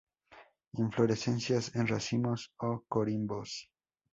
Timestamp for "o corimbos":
2.57-3.69